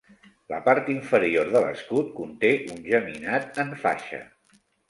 La 0.51 0.57
part 0.67 0.87
inferior 0.93 1.51
de 1.57 1.61
l'escut 1.65 2.09
conté 2.21 2.53
un 2.77 2.83
geminat 2.97 3.63
en 3.67 3.73
faixa. 3.87 4.25